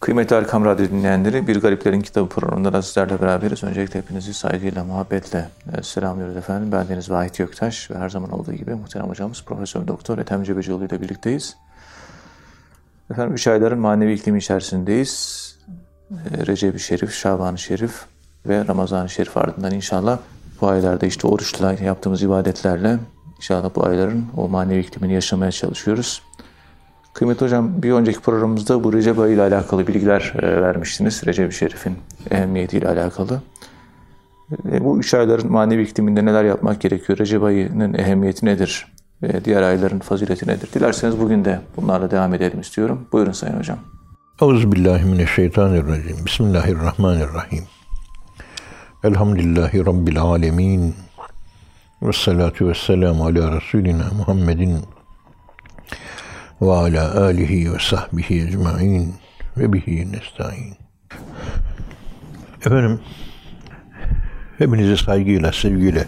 [0.00, 3.64] Kıymetli Erkam Radyo dinleyenleri, Bir Gariplerin Kitabı programında da sizlerle beraberiz.
[3.64, 6.72] Öncelikle hepinizi saygıyla, muhabbetle e, selamlıyoruz efendim.
[6.72, 10.84] Ben Deniz Vahit Göktaş ve her zaman olduğu gibi muhterem hocamız Profesör Doktor Ethem Cebecioğlu
[10.84, 11.56] ile birlikteyiz.
[13.10, 15.44] Efendim üç ayların manevi iklimi içerisindeyiz.
[16.10, 18.04] E, Recep-i Şerif, Şaban-ı Şerif
[18.46, 20.18] ve Ramazan-ı Şerif ardından inşallah
[20.60, 22.98] bu aylarda işte oruçla yaptığımız ibadetlerle
[23.36, 26.22] inşallah bu ayların o manevi iklimini yaşamaya çalışıyoruz.
[27.14, 31.26] Kıymetli hocam bir önceki programımızda bu Recep ayı ile alakalı bilgiler e, vermiştiniz.
[31.26, 31.96] Recep-i Şerif'in
[32.30, 33.42] ehemmiyetiyle alakalı.
[34.72, 37.18] E, bu üç ayların manevi ikliminde neler yapmak gerekiyor?
[37.18, 38.86] Recep ayının ehemmiyeti nedir?
[39.22, 40.68] Ve diğer ayların fazileti nedir?
[40.74, 43.06] Dilerseniz bugün de bunlarla devam edelim istiyorum.
[43.12, 43.78] Buyurun Sayın Hocam.
[44.42, 46.26] Euzubillahimineşşeytanirracim.
[46.26, 47.64] Bismillahirrahmanirrahim.
[49.04, 50.94] Elhamdülillahi Rabbil alemin.
[52.02, 54.78] Ve salatu ve selamu ala Resulina Muhammedin
[56.60, 59.14] ve ala alihi ve sahbihi ecmain
[59.56, 60.74] ve bihi nesta'in.
[62.66, 63.00] Efendim,
[64.58, 66.06] hepinizi saygıyla, sevgiyle,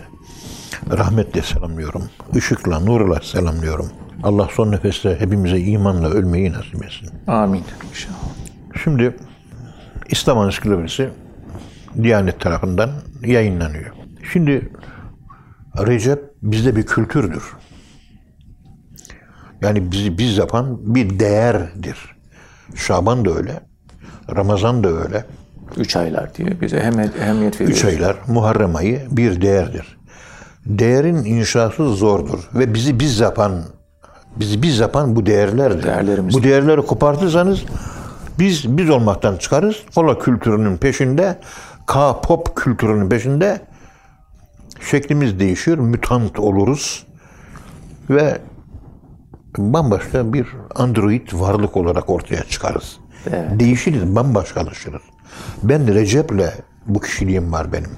[0.90, 2.10] rahmetle selamlıyorum.
[2.34, 3.90] Işıkla, nurla selamlıyorum.
[4.22, 7.10] Allah son nefeste hepimize imanla ölmeyi nasip etsin.
[7.26, 7.64] Amin.
[7.90, 8.16] İnşallah.
[8.84, 9.16] Şimdi
[10.10, 11.10] İslam Ansiklopedisi
[12.02, 12.90] Diyanet tarafından
[13.26, 13.92] yayınlanıyor.
[14.32, 14.72] Şimdi
[15.78, 17.42] Recep bizde bir kültürdür.
[19.62, 22.16] Yani bizi biz yapan bir değerdir.
[22.74, 23.60] Şaban da öyle.
[24.36, 25.24] Ramazan da öyle.
[25.76, 27.78] Üç aylar diye bize ehemmiyet, ehemmiyet veriyoruz.
[27.78, 29.98] Üç aylar Muharrem ayı bir değerdir.
[30.66, 33.62] Değerin inşası zordur ve bizi biz yapan
[34.36, 35.82] bizi biz yapan bu değerlerdir.
[35.82, 36.34] Değerlerimiz.
[36.34, 37.64] Bu değerleri kopartırsanız
[38.38, 39.76] biz biz olmaktan çıkarız.
[39.94, 41.38] Kola kültürünün peşinde,
[41.86, 43.60] K-pop kültürünün peşinde
[44.90, 47.06] şeklimiz değişir, mutant oluruz
[48.10, 48.38] ve
[49.58, 52.96] bambaşka bir android varlık olarak ortaya çıkarız.
[53.30, 53.60] Evet.
[53.60, 55.02] Değişiriz, bambaşkalaşırız.
[55.62, 56.52] Ben Recep'le
[56.86, 57.90] bu kişiliğim var benim.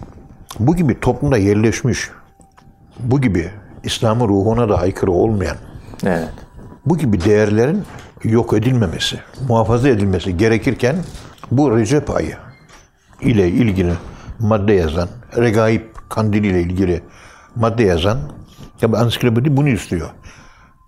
[0.58, 2.10] Bu gibi toplumda yerleşmiş,
[3.00, 3.50] bu gibi
[3.84, 5.56] İslam'ın ruhuna da aykırı olmayan,
[6.06, 6.28] Evet.
[6.86, 7.82] bu gibi değerlerin
[8.24, 10.96] yok edilmemesi, muhafaza edilmesi gerekirken
[11.50, 12.36] bu Recep ayı
[13.20, 13.92] ile ilgili
[14.38, 17.02] madde yazan, Regaib kandili ile ilgili
[17.56, 18.18] madde yazan
[18.80, 20.10] tabi ansiklopedi bunu istiyor.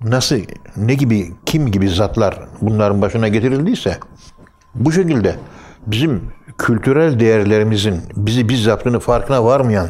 [0.04, 0.36] Nasıl,
[0.76, 3.98] ne gibi, kim gibi zatlar bunların başına getirildiyse
[4.74, 5.36] bu şekilde
[5.86, 6.22] bizim
[6.58, 9.88] kültürel değerlerimizin bizi biz yaptığını farkına varmayan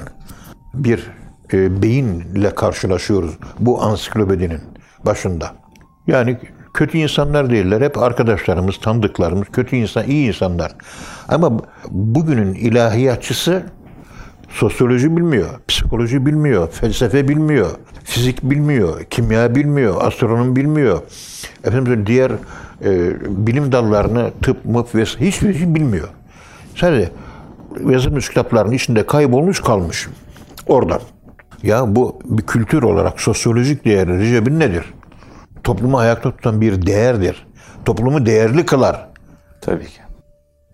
[0.74, 1.10] bir
[1.52, 4.60] e, beyinle karşılaşıyoruz bu ansiklopedinin
[5.04, 5.54] başında.
[6.06, 6.38] Yani
[6.74, 7.80] kötü insanlar değiller.
[7.80, 10.72] Hep arkadaşlarımız, tanıdıklarımız, kötü insan, iyi insanlar.
[11.28, 11.52] Ama
[11.90, 13.62] bugünün ilahiyatçısı
[14.48, 17.70] sosyoloji bilmiyor, psikoloji bilmiyor, felsefe bilmiyor,
[18.04, 20.98] fizik bilmiyor, kimya bilmiyor, astronom bilmiyor.
[21.64, 22.30] Efendim diğer
[22.84, 23.10] e,
[23.46, 26.08] bilim dallarını tıp, mıp ve hiçbir şey bilmiyor.
[26.76, 27.10] Sadece
[27.88, 30.08] yazılmış kitapların içinde kaybolmuş kalmış.
[30.66, 31.00] Oradan.
[31.62, 34.84] Ya bu bir kültür olarak sosyolojik değeri Recep'in nedir?
[35.64, 37.46] Toplumu ayakta tutan bir değerdir.
[37.84, 39.08] Toplumu değerli kılar.
[39.60, 40.00] Tabii ki.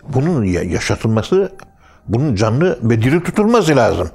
[0.09, 1.53] Bunun ya- yaşatılması,
[2.09, 4.09] bunun canlı ve diri tutulması lazım.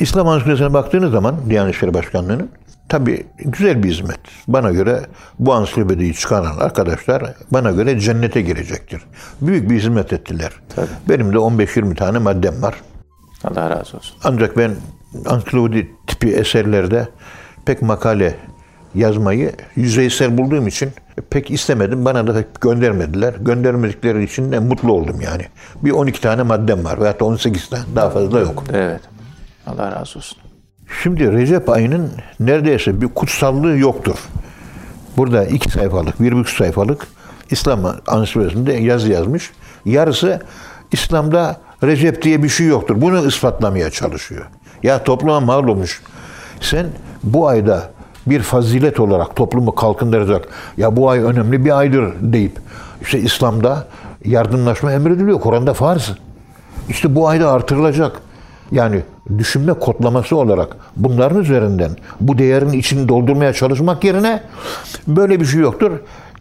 [0.00, 2.50] İslam Ansiklopedisi'ne baktığınız zaman Diyanet İşleri Başkanlığı'nın
[2.88, 4.20] tabii güzel bir hizmet.
[4.48, 5.00] Bana göre
[5.38, 9.02] bu ansiklopediyi çıkaran arkadaşlar bana göre cennete girecektir.
[9.40, 10.52] Büyük bir hizmet ettiler.
[10.76, 10.86] Tabii.
[11.08, 12.74] Benim de 15-20 tane maddem var.
[13.44, 14.16] Allah razı olsun.
[14.24, 14.70] Ancak ben
[15.26, 17.08] ansiklopedi tipi eserlerde
[17.66, 18.34] pek makale
[18.94, 20.90] yazmayı yüzeysel bulduğum için
[21.30, 22.04] pek istemedim.
[22.04, 23.34] Bana da pek göndermediler.
[23.40, 25.42] Göndermedikleri için de mutlu oldum yani.
[25.82, 28.64] Bir 12 tane maddem var veyahut da 18 tane daha fazla yok.
[28.72, 29.00] Evet.
[29.66, 30.38] Allah razı olsun.
[31.02, 32.10] Şimdi Recep ayının
[32.40, 34.16] neredeyse bir kutsallığı yoktur.
[35.16, 37.06] Burada iki sayfalık, bir buçuk sayfalık
[37.50, 39.50] İslam ansiklopedisinde yazı yazmış.
[39.84, 40.40] Yarısı
[40.92, 43.00] İslam'da Recep diye bir şey yoktur.
[43.00, 44.46] Bunu ispatlamaya çalışıyor.
[44.82, 46.02] Ya topluma mal olmuş.
[46.60, 46.86] Sen
[47.22, 47.90] bu ayda
[48.26, 52.58] bir fazilet olarak toplumu kalkındıracak, ya bu ay önemli bir aydır deyip,
[53.02, 53.86] işte İslam'da
[54.24, 55.40] yardımlaşma emrediliyor.
[55.40, 56.12] Kur'an'da farz.
[56.88, 58.20] İşte bu ayda artırılacak.
[58.72, 59.02] Yani
[59.38, 61.90] düşünme kodlaması olarak bunların üzerinden
[62.20, 64.40] bu değerin içini doldurmaya çalışmak yerine
[65.06, 65.92] böyle bir şey yoktur.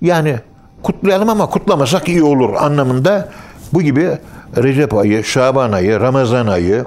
[0.01, 0.35] Yani
[0.83, 3.29] kutlayalım ama kutlamasak iyi olur anlamında
[3.73, 4.17] bu gibi
[4.57, 6.85] Recep ayı, Şaban ayı, Ramazan ayı,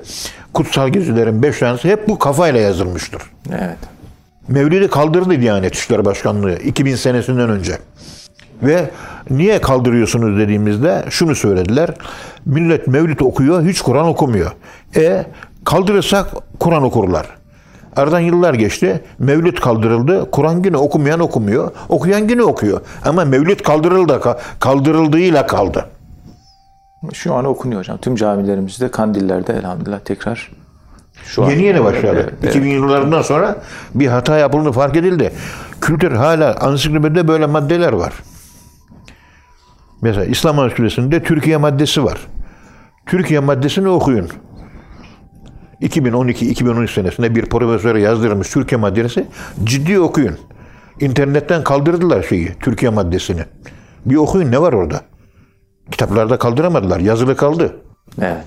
[0.53, 3.23] kutsal gecelerin beş tanesi hep bu kafayla yazılmıştır.
[3.51, 3.79] Evet.
[4.49, 7.79] Mevlid'i kaldırdı Diyanet İşleri Başkanlığı 2000 senesinden önce.
[8.63, 8.91] Ve
[9.31, 11.95] niye kaldırıyorsunuz dediğimizde şunu söylediler.
[12.45, 14.53] Millet mevlid okuyor, hiç Kur'an okumuyor.
[14.97, 15.27] E
[15.65, 16.27] kaldırırsak
[16.61, 17.27] Kur'an okurlar.
[17.97, 19.01] Aradan yıllar geçti.
[19.19, 20.31] Mevlid kaldırıldı.
[20.31, 21.71] Kur'an yine okumayan okumuyor.
[21.89, 22.81] Okuyan yine okuyor.
[23.05, 24.21] Ama mevlid kaldırıldı,
[24.61, 25.87] kaldırıldığıyla kaldı.
[27.13, 27.99] Şu an okunuyor hocam.
[27.99, 30.51] Tüm camilerimizde, kandillerde elhamdülillah tekrar
[31.25, 31.51] şu an.
[31.51, 32.09] Yeni yeni başladı.
[32.13, 32.57] Evet, evet.
[32.57, 33.57] 2000 yıllarından sonra
[33.95, 35.33] bir hata yapıldığını fark edildi.
[35.81, 38.13] Kültür hala ansiklopedide böyle maddeler var.
[40.03, 42.19] Mesela İslam Ansiklopedisi'nde Türkiye maddesi var.
[43.07, 44.29] Türkiye maddesini okuyun.
[45.83, 49.27] 2012-2013 senesinde bir profesöre yazdırılmış Türkiye maddesi
[49.65, 50.39] ciddi okuyun.
[51.01, 53.41] İnternetten kaldırdılar şeyi, Türkiye maddesini.
[54.07, 55.01] Bir okuyun ne var orada?
[55.91, 57.77] Kitaplarda kaldıramadılar, yazılı kaldı.
[58.21, 58.45] Evet.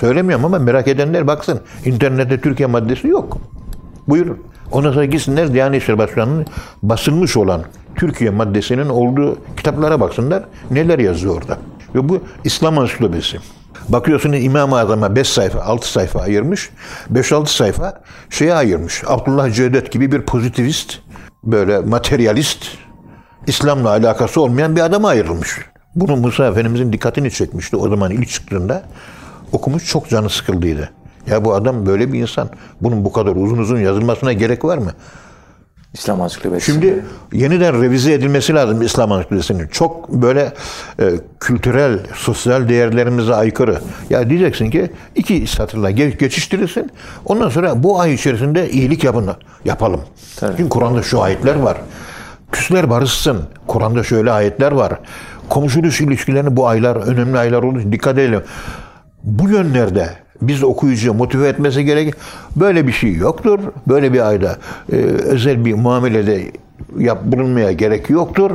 [0.00, 1.60] Söylemiyorum ama merak edenler baksın.
[1.84, 3.38] İnternette Türkiye maddesi yok.
[4.08, 4.38] Buyurun.
[4.72, 6.46] Ondan sonra gitsinler Diyanet İşleri Başkanı'nın
[6.82, 7.62] basılmış olan
[7.96, 10.44] Türkiye maddesinin olduğu kitaplara baksınlar.
[10.70, 11.58] Neler yazıyor orada.
[11.94, 13.38] Ve bu İslam Ansiklopedisi.
[13.88, 16.70] Bakıyorsunuz İmam-ı Azam'a 5 sayfa, 6 sayfa ayırmış.
[17.12, 19.02] 5-6 sayfa şeye ayırmış.
[19.06, 20.98] Abdullah Cevdet gibi bir pozitivist,
[21.44, 22.66] böyle materyalist,
[23.46, 25.58] İslam'la alakası olmayan bir adama ayrılmış.
[25.94, 28.82] Bunu Musa Efendimizin dikkatini çekmişti o zaman ilk çıktığında.
[29.52, 30.90] Okumuş çok canı sıkıldıydı.
[31.26, 32.48] Ya bu adam böyle bir insan.
[32.80, 34.92] Bunun bu kadar uzun uzun yazılmasına gerek var mı?
[35.94, 36.66] İslam Ansiklopedisi.
[36.72, 39.68] Şimdi yeniden revize edilmesi lazım İslam Ansiklopedisi'nin.
[39.68, 40.52] Çok böyle
[41.00, 41.10] e,
[41.40, 43.78] kültürel, sosyal değerlerimize aykırı.
[44.10, 46.90] Ya diyeceksin ki iki satırla ge- geçiştirirsin.
[47.24, 49.30] Ondan sonra bu ay içerisinde iyilik yapın,
[49.64, 50.00] yapalım.
[50.36, 50.54] Tabii.
[50.56, 51.76] Çünkü Kur'an'da şu ayetler var.
[52.52, 53.40] Küsler barışsın.
[53.66, 54.98] Kur'an'da şöyle ayetler var.
[55.48, 57.92] Komşuluk ilişkilerini bu aylar, önemli aylar olur.
[57.92, 58.42] Dikkat edelim.
[59.24, 60.08] Bu yönlerde
[60.42, 62.14] biz okuyucuyu motive etmesi gerek.
[62.56, 63.58] Böyle bir şey yoktur.
[63.88, 64.58] Böyle bir ayda
[64.92, 66.42] e, özel bir muamelede
[66.98, 68.50] yap, bulunmaya gerek yoktur.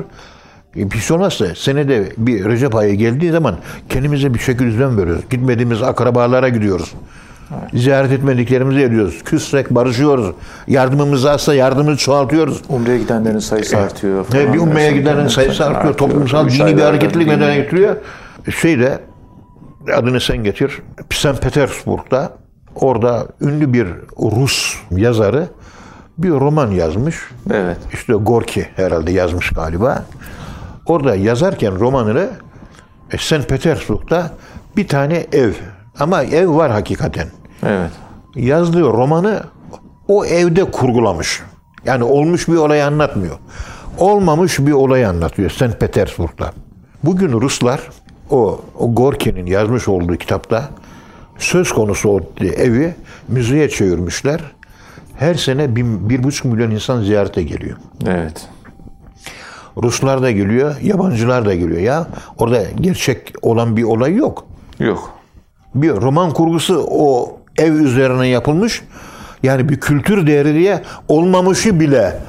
[0.77, 3.55] E, bir şey olmazsa senede bir Recep ayı geldiği zaman
[3.89, 5.23] kendimize bir şekil düzen veriyoruz.
[5.29, 6.93] Gitmediğimiz akrabalara gidiyoruz.
[7.73, 9.21] Ziyaret etmediklerimizi ediyoruz.
[9.25, 10.35] Küssek barışıyoruz.
[10.67, 12.61] Yardımımız azsa yardımımızı çoğaltıyoruz.
[12.69, 14.25] Umre'ye gidenlerin sayısı artıyor.
[14.33, 14.53] Evet, falan.
[14.53, 15.93] bir ummeye gidenin sayısı artıyor.
[15.93, 17.95] Toplumsal Üç dini bir hareketlilik meydana getiriyor.
[18.61, 18.99] Şeyde
[19.89, 20.81] adını sen getir.
[21.09, 21.41] St.
[21.41, 22.31] Petersburg'da
[22.75, 23.87] orada ünlü bir
[24.17, 25.47] Rus yazarı
[26.17, 27.15] bir roman yazmış.
[27.51, 27.77] Evet.
[27.93, 30.05] İşte Gorki herhalde yazmış galiba.
[30.85, 32.29] Orada yazarken romanını
[33.11, 33.49] e, St.
[33.49, 34.31] Petersburg'da
[34.77, 35.53] bir tane ev
[35.99, 37.27] ama ev var hakikaten.
[37.65, 37.91] Evet.
[38.35, 39.43] Yazdığı romanı
[40.07, 41.41] o evde kurgulamış.
[41.85, 43.37] Yani olmuş bir olayı anlatmıyor.
[43.97, 45.79] Olmamış bir olayı anlatıyor St.
[45.79, 46.53] Petersburg'da.
[47.03, 47.81] Bugün Ruslar
[48.29, 50.69] o, o Gorki'nin yazmış olduğu kitapta
[51.37, 52.95] söz konusu o evi
[53.27, 54.41] müzeye çevirmişler.
[55.17, 57.77] Her sene bin, bir buçuk milyon insan ziyarete geliyor.
[58.07, 58.47] Evet.
[59.83, 61.81] Ruslar da geliyor, yabancılar da geliyor.
[61.81, 64.45] Ya orada gerçek olan bir olay yok.
[64.79, 65.13] Yok.
[65.75, 68.81] bir roman kurgusu o ev üzerine yapılmış.
[69.43, 72.19] Yani bir kültür değeri diye olmamışı bile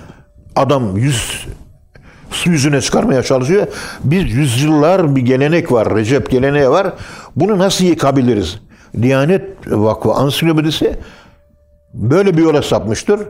[0.57, 1.49] adam yüz su
[2.47, 3.67] yüzüne çıkarmaya çalışıyor.
[4.05, 6.93] Biz yüzyıllar bir gelenek var, Recep geleneği var.
[7.37, 8.59] Bunu nasıl yıkabiliriz?
[9.03, 10.97] Diyanet Vakfı Ansiklopedisi
[11.95, 13.21] böyle bir yola sapmıştır.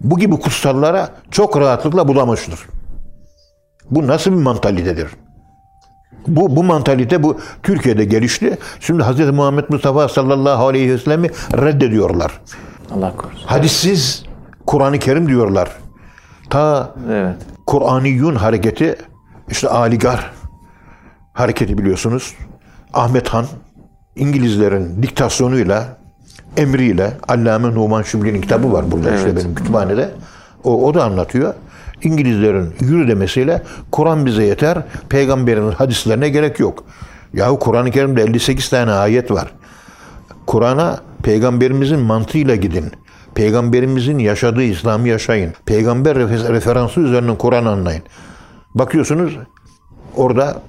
[0.00, 2.60] Bu gibi kutsallara çok rahatlıkla bulamıştır.
[3.90, 5.08] Bu nasıl bir mantalitedir?
[6.26, 8.58] Bu, bu mantalite bu Türkiye'de gelişti.
[8.80, 9.30] Şimdi Hz.
[9.30, 12.40] Muhammed Mustafa sallallahu aleyhi ve sellem'i reddediyorlar.
[12.94, 13.46] Allah korusun.
[13.46, 14.24] Hadissiz
[14.66, 15.68] Kur'an-ı Kerim diyorlar.
[16.50, 17.36] Ta Evet.
[17.70, 18.96] Kur'aniyun hareketi
[19.50, 20.30] işte Aligar
[21.32, 22.34] hareketi biliyorsunuz.
[22.92, 23.46] Ahmet Han
[24.16, 25.98] İngilizlerin diktasyonuyla
[26.56, 29.44] emriyle Allame Numan Şübli'nin kitabı var burada işte Evet.
[29.44, 30.10] benim kütüphanede.
[30.64, 31.54] O, o da anlatıyor.
[32.02, 36.84] İngilizlerin yürü demesiyle Kur'an bize yeter, peygamberin hadislerine gerek yok.
[37.34, 39.52] Yahu Kur'an-ı Kerim'de 58 tane ayet var.
[40.46, 42.92] Kur'an'a peygamberimizin mantığıyla gidin.
[43.40, 45.52] Peygamberimizin yaşadığı İslam'ı yaşayın.
[45.66, 48.02] Peygamber refer- referansı üzerinden Kur'an anlayın.
[48.74, 49.38] Bakıyorsunuz
[50.16, 50.62] orada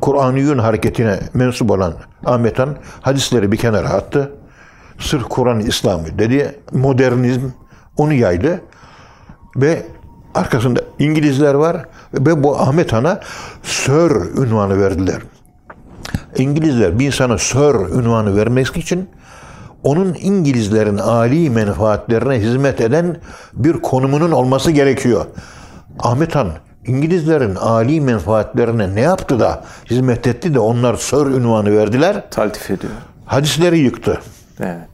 [0.00, 1.94] Kur'aniyun hareketine mensup olan
[2.24, 4.32] Ahmet Han hadisleri bir kenara attı.
[4.98, 6.58] Sırf Kur'an İslam'ı dedi.
[6.72, 7.48] Modernizm
[7.96, 8.60] onu yaydı.
[9.56, 9.82] Ve
[10.34, 13.20] arkasında İngilizler var ve bu Ahmet Han'a
[13.62, 15.18] Sir ünvanı verdiler.
[16.36, 19.08] İngilizler bir insana Sir ünvanı vermek için
[19.86, 23.16] onun İngilizlerin âli menfaatlerine hizmet eden
[23.52, 25.26] bir konumunun olması gerekiyor.
[25.98, 26.48] Ahmet Han
[26.86, 32.30] İngilizlerin âli menfaatlerine ne yaptı da hizmet etti de onlar Sir ünvanı verdiler.
[32.30, 32.92] Taltif ediyor.
[33.26, 34.20] Hadisleri yıktı.
[34.60, 34.88] Evet.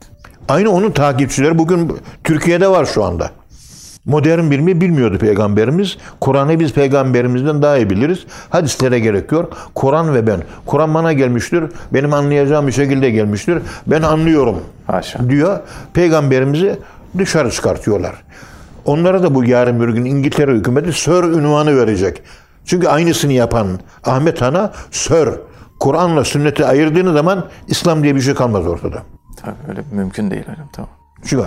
[0.49, 3.31] Aynı onun takipçileri bugün Türkiye'de var şu anda.
[4.05, 5.97] Modern bilimi bilmiyordu peygamberimiz.
[6.21, 8.25] Kur'an'ı biz peygamberimizden daha iyi biliriz.
[8.49, 9.57] Hadislere gerek yok.
[9.75, 10.39] Kur'an ve ben.
[10.65, 11.63] Kur'an bana gelmiştir.
[11.93, 13.59] Benim anlayacağım bir şekilde gelmiştir.
[13.87, 14.55] Ben anlıyorum
[14.87, 15.29] Haşa.
[15.29, 15.59] diyor.
[15.93, 16.79] Peygamberimizi
[17.17, 18.15] dışarı çıkartıyorlar.
[18.85, 22.21] Onlara da bu yarın bir gün İngiltere hükümeti Sir ünvanı verecek.
[22.65, 23.67] Çünkü aynısını yapan
[24.05, 25.29] Ahmet Han'a Sir
[25.79, 29.03] Kur'an'la sünneti ayırdığınız zaman İslam diye bir şey kalmaz ortada.
[29.41, 30.67] Tabii öyle mümkün değil hocam.
[30.73, 30.89] Tamam.
[31.25, 31.45] Çünkü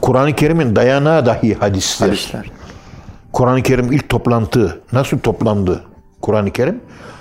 [0.00, 2.08] Kur'an-ı Kerim'in dayanağı dahi hadisler.
[2.08, 2.50] Hadisler.
[3.32, 5.84] Kur'an-ı Kerim ilk toplantı nasıl toplandı
[6.22, 6.80] Kur'an-ı Kerim?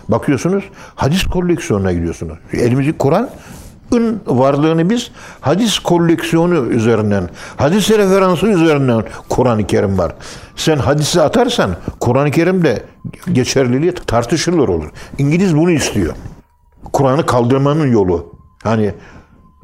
[0.10, 0.64] Bakıyorsunuz
[0.96, 2.38] hadis koleksiyonuna gidiyorsunuz.
[2.54, 10.16] Elimizdeki Kur'an'ın varlığını biz hadis koleksiyonu üzerinden, hadis referansı üzerinden Kur'an-ı Kerim var.
[10.56, 12.84] Sen hadisi atarsan Kur'an-ı Kerim'de
[13.32, 14.90] geçerliliği tartışılır olur.
[15.18, 16.14] İngiliz bunu istiyor.
[16.94, 18.36] Kur'an'ı kaldırmanın yolu.
[18.64, 18.94] Hani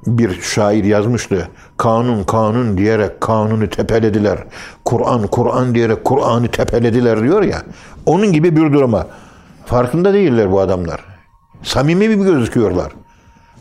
[0.07, 1.49] bir şair yazmıştı.
[1.77, 4.37] Kanun kanun diyerek kanunu tepelediler.
[4.85, 7.61] Kur'an Kur'an diyerek Kur'an'ı tepelediler diyor ya.
[8.05, 9.07] Onun gibi bir duruma.
[9.65, 11.05] Farkında değiller bu adamlar.
[11.63, 12.91] Samimi bir gözüküyorlar.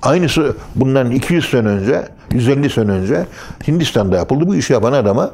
[0.02, 3.26] Aynısı bundan 200 sene önce, 150 sene önce
[3.68, 4.46] Hindistan'da yapıldı.
[4.46, 5.30] Bu işi yapan adama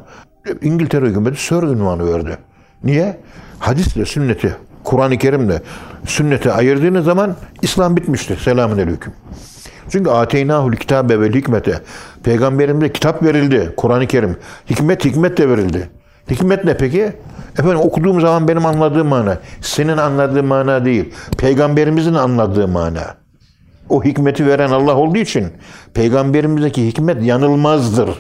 [0.63, 2.39] İngiltere hükümeti Sir ünvanı verdi.
[2.85, 3.21] Niye?
[3.59, 5.61] Hadisle sünneti, Kur'an-ı Kerim'le
[6.07, 8.39] sünneti ayırdığınız zaman İslam bitmiştir.
[8.39, 9.13] Selamun aleyküm.
[9.91, 11.81] Çünkü ateynahul kitabe ve hikmete.
[12.23, 13.75] Peygamberimize kitap verildi.
[13.77, 14.37] Kur'an-ı Kerim.
[14.71, 15.91] Hikmet hikmet de verildi.
[16.31, 17.13] Hikmet ne peki?
[17.59, 19.39] Efendim okuduğum zaman benim anladığım mana.
[19.61, 21.15] Senin anladığın mana değil.
[21.39, 23.15] Peygamberimizin anladığı mana.
[23.89, 25.49] O hikmeti veren Allah olduğu için
[25.95, 28.11] peygamberimizdeki hikmet yanılmazdır.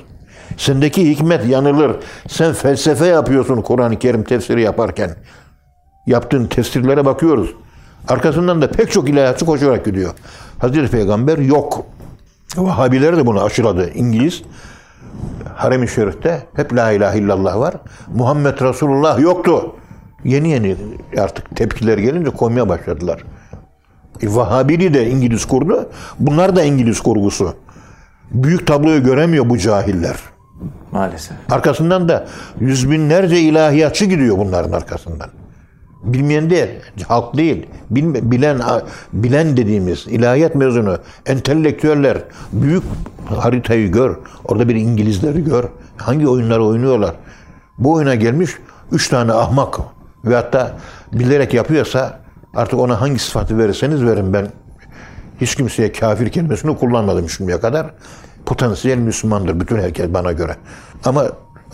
[0.56, 1.96] Sendeki hikmet yanılır.
[2.28, 5.10] Sen felsefe yapıyorsun Kur'an-ı Kerim tefsiri yaparken.
[6.06, 7.54] Yaptığın tefsirlere bakıyoruz.
[8.08, 10.14] Arkasından da pek çok ilahiyatçı koşarak gidiyor.
[10.60, 11.86] Hazreti Peygamber yok.
[12.56, 13.90] Vahabiler de bunu aşıladı.
[13.94, 14.42] İngiliz
[15.54, 17.74] Harem-i Şerif'te hep la ilahe illallah var.
[18.14, 19.74] Muhammed Resulullah yoktu.
[20.24, 20.76] Yeni yeni
[21.18, 23.24] artık tepkiler gelince koymaya başladılar.
[24.22, 25.90] E, Vahhabili de İngiliz kurdu.
[26.18, 27.54] Bunlar da İngiliz kurgusu.
[28.30, 30.16] Büyük tabloyu göremiyor bu cahiller.
[30.92, 31.36] Maalesef.
[31.50, 32.26] Arkasından da
[32.60, 35.28] yüz binlerce ilahiyatçı gidiyor bunların arkasından.
[36.02, 36.68] Bilmeyen değil,
[37.08, 37.66] halk değil.
[37.90, 38.60] Bilen
[39.12, 42.18] bilen dediğimiz ilahiyat mezunu, entelektüeller,
[42.52, 42.82] büyük
[43.26, 44.16] haritayı gör.
[44.44, 45.64] Orada bir İngilizleri gör.
[45.96, 47.14] Hangi oyunları oynuyorlar.
[47.78, 48.50] Bu oyuna gelmiş
[48.92, 49.78] üç tane ahmak
[50.24, 50.76] ve hatta
[51.12, 52.20] bilerek yapıyorsa
[52.54, 54.48] artık ona hangi sıfatı verirseniz verin ben
[55.40, 57.90] hiç kimseye kafir kelimesini kullanmadım şimdiye kadar.
[58.46, 60.56] Potansiyel Müslümandır bütün herkes bana göre.
[61.04, 61.26] Ama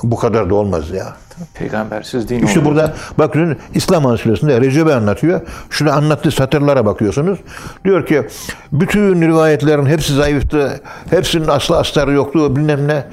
[0.02, 1.16] bu kadar da olmaz ya.
[1.54, 5.40] Peygambersiz din İşte burada bakın İslam Ansiklopedisi'nde Recep'e anlatıyor.
[5.70, 7.38] Şunu anlattığı satırlara bakıyorsunuz.
[7.84, 8.26] Diyor ki
[8.72, 10.80] bütün rivayetlerin hepsi zayıftı.
[11.10, 13.04] Hepsinin aslı astarı yoktu bilmem ne.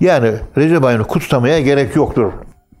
[0.00, 2.32] Yani Recep ayını kutsamaya gerek yoktur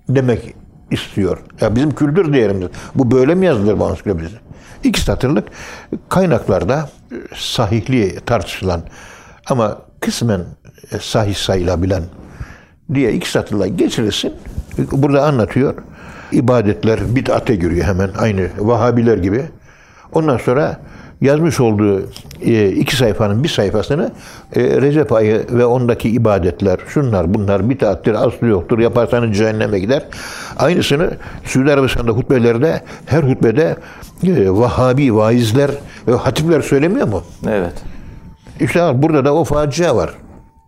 [0.08, 0.54] demek
[0.90, 1.38] istiyor.
[1.60, 2.68] Ya bizim kültür değerimiz.
[2.94, 4.36] Bu böyle mi yazılır bu ansiklopedisi?
[4.84, 5.48] İki satırlık
[6.08, 6.88] kaynaklarda
[7.34, 8.82] sahihliği tartışılan
[9.50, 10.40] ama kısmen
[11.00, 12.02] sahih sayılabilen
[12.94, 14.32] diye iki satırla geçirirsin.
[14.92, 15.74] Burada anlatıyor.
[16.32, 19.42] İbadetler bid'ate giriyor hemen aynı Vahabiler gibi.
[20.12, 20.80] Ondan sonra
[21.20, 22.02] yazmış olduğu
[22.42, 24.12] e, iki sayfanın bir sayfasını
[24.56, 30.02] e, Recep ayı ve ondaki ibadetler, şunlar bunlar bid'attir, aslı yoktur, yaparsanız cehenneme gider.
[30.56, 31.10] Aynısını
[31.44, 33.76] Suudi Arabistan'da hutbelerde her hutbede
[34.24, 35.70] e, Vahabi vaizler
[36.08, 37.22] ve hatipler söylemiyor mu?
[37.48, 37.74] Evet.
[38.60, 40.10] İşte burada da o facia var.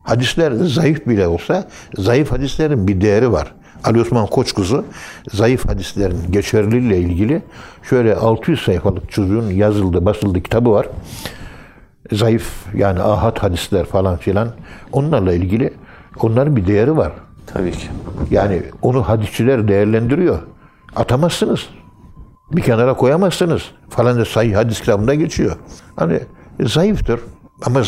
[0.04, 1.68] Hadisler zayıf bile olsa
[1.98, 3.54] zayıf hadislerin bir değeri var.
[3.84, 4.84] Ali Osman Koçkuzu
[5.32, 7.42] zayıf hadislerin geçerliliğiyle ilgili
[7.82, 10.86] şöyle 600 sayfalık çocuğun yazıldığı, basıldığı kitabı var.
[12.12, 14.48] Zayıf yani ahad hadisler falan filan
[14.92, 15.74] onlarla ilgili
[16.20, 17.12] onların bir değeri var.
[17.46, 17.86] Tabii ki.
[18.30, 20.38] Yani onu hadisçiler değerlendiriyor.
[20.96, 21.68] Atamazsınız.
[22.52, 23.62] Bir kenara koyamazsınız.
[23.88, 25.56] Falan da sahih hadis kitabında geçiyor.
[25.96, 26.20] Hani
[26.60, 27.20] zayıftır.
[27.66, 27.82] Ama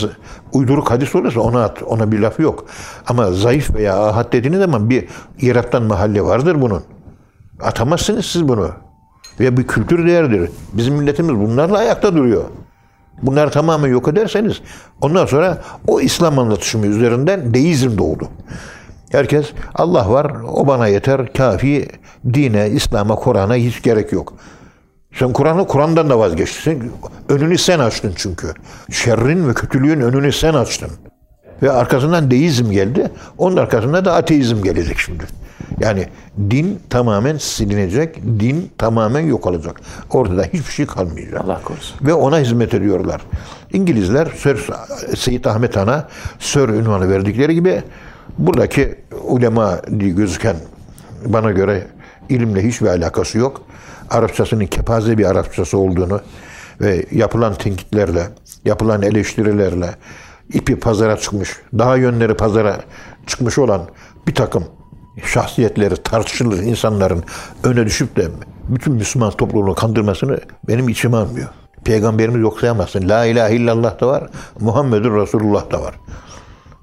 [0.53, 1.83] uyduruk hadis olursa ona at.
[1.83, 2.67] Ona bir laf yok.
[3.07, 5.09] Ama zayıf veya ahad dediğiniz zaman bir
[5.41, 6.83] Irak'tan mahalle vardır bunun.
[7.63, 8.71] Atamazsınız siz bunu.
[9.41, 10.51] Ve bir kültür değerdir.
[10.73, 12.45] Bizim milletimiz bunlarla ayakta duruyor.
[13.23, 14.61] Bunları tamamen yok ederseniz
[15.01, 18.29] ondan sonra o İslam anlatışımı üzerinden deizm doğdu.
[19.13, 21.89] Herkes Allah var, o bana yeter, kafi,
[22.35, 24.33] dine, İslam'a, Kur'an'a hiç gerek yok.
[25.19, 26.93] Sen Kur'an'ı Kur'an'dan da vazgeçtin.
[27.29, 28.55] Önünü sen açtın çünkü.
[28.91, 30.91] Şerrin ve kötülüğün önünü sen açtın.
[31.63, 33.11] Ve arkasından deizm geldi.
[33.39, 35.25] Onun arkasında da ateizm gelecek şimdi.
[35.81, 36.09] Yani
[36.51, 39.81] din tamamen silinecek, din tamamen yok olacak.
[40.11, 41.41] Ortada hiçbir şey kalmayacak.
[41.45, 42.07] Allah korusun.
[42.07, 43.21] Ve ona hizmet ediyorlar.
[43.73, 44.59] İngilizler Sir
[45.17, 46.09] Seyit Ahmet Han'a
[46.39, 47.83] Sir ünvanı verdikleri gibi
[48.39, 48.95] buradaki
[49.29, 50.57] ulema diye gözüken
[51.25, 51.87] bana göre
[52.29, 53.63] ilimle hiçbir alakası yok.
[54.11, 56.21] Arapçasının kepaze bir Arapçası olduğunu
[56.81, 58.29] ve yapılan tenkitlerle,
[58.65, 59.91] yapılan eleştirilerle
[60.53, 62.81] ipi pazara çıkmış, daha yönleri pazara
[63.27, 63.83] çıkmış olan
[64.29, 64.65] bir takım
[65.25, 67.25] şahsiyetleri tartışılır insanların
[67.65, 68.29] öne düşüp de
[68.69, 71.49] bütün Müslüman topluluğunu kandırmasını benim içime almıyor.
[71.85, 73.09] Peygamberimiz yok sayamazsın.
[73.09, 74.27] La ilahe illallah da var.
[74.61, 75.95] Muhammedur Resulullah da var.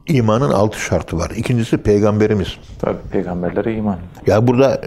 [0.08, 1.32] İmanın altı şartı var.
[1.36, 2.48] İkincisi peygamberimiz.
[2.80, 3.98] Tabii peygamberlere iman.
[4.28, 4.82] Ya burada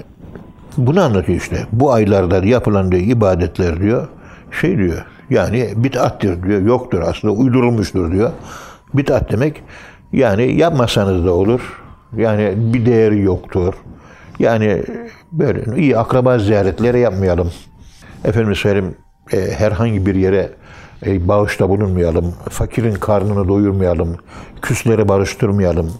[0.77, 1.67] bunu anlatıyor işte.
[1.73, 4.09] Bu aylarda yapılan diyor ibadetler diyor.
[4.61, 5.05] Şey diyor.
[5.31, 6.61] Yani bid'attir diyor.
[6.61, 8.31] Yoktur aslında uydurulmuştur diyor.
[8.95, 9.63] Bid'at demek
[10.13, 11.83] yani yapmasanız da olur.
[12.17, 13.75] Yani bir değeri yoktur.
[14.39, 14.83] Yani
[15.33, 17.53] böyle iyi akraba ziyaretleri yapmayalım.
[18.25, 18.95] Efendim söyleyeyim
[19.33, 20.51] e, herhangi bir yere
[21.07, 22.35] e, bağışta bulunmayalım.
[22.51, 24.17] Fakirin karnını doyurmayalım.
[24.63, 25.93] Küsleri barıştırmayalım.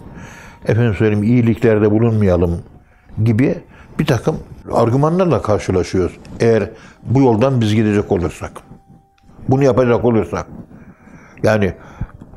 [0.67, 2.59] Efendim söyleyeyim iyiliklerde bulunmayalım
[3.23, 3.55] gibi
[3.99, 4.39] bir takım
[4.73, 6.17] argümanlarla karşılaşıyoruz.
[6.39, 6.69] Eğer
[7.03, 8.51] bu yoldan biz gidecek olursak.
[9.49, 10.47] Bunu yapacak olursak.
[11.43, 11.73] Yani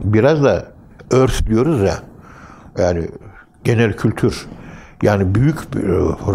[0.05, 0.67] biraz da
[1.11, 1.99] örf diyoruz ya.
[2.79, 3.09] Yani
[3.65, 4.47] genel kültür.
[5.03, 5.83] Yani büyük bir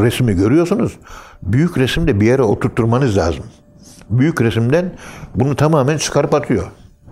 [0.04, 1.00] resmi görüyorsunuz.
[1.42, 3.46] Büyük resimde bir yere oturtturmanız lazım.
[4.10, 4.92] Büyük resimden
[5.36, 6.64] bunu tamamen çıkarıp atıyor.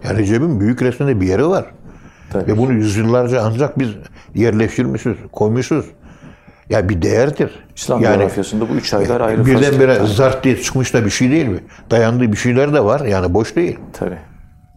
[0.04, 1.66] Yani Recep'in büyük resimde bir yeri var.
[2.30, 2.52] Tabii.
[2.52, 3.90] Ve bunu yüzyıllarca ancak biz
[4.36, 5.86] yerleştirmişiz, koymuşuz.
[6.70, 7.52] Ya bir değerdir.
[7.76, 11.48] İslam yani coğrafyasında bu üç aylar ayrı birdenbire zart diye çıkmış da bir şey değil
[11.48, 11.60] mi?
[11.92, 13.06] Dayandığı bir şeyler de var.
[13.06, 13.80] Yani boş değil.
[13.94, 14.18] Tabii.